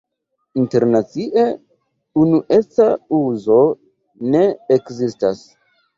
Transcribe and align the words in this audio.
Internacie 0.61 1.43
unueca 2.23 2.87
uzo 3.21 3.59
ne 4.33 4.43
ekzistas. 4.79 5.45